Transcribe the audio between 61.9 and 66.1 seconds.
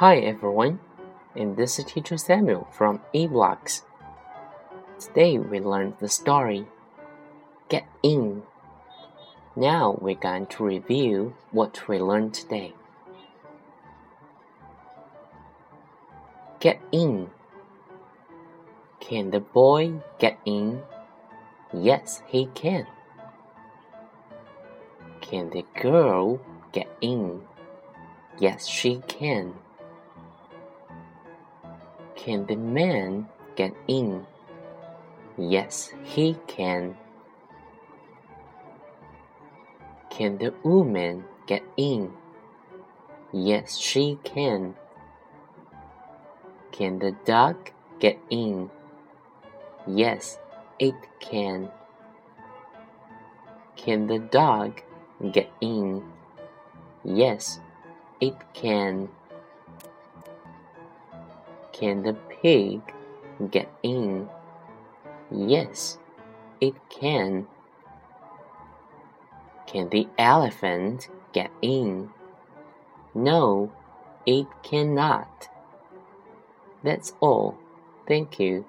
the pig get in? Yes,